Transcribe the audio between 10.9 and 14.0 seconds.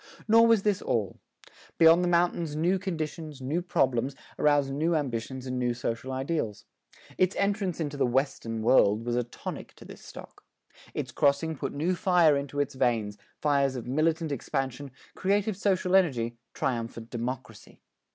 Its crossing put new fire into its veins fires of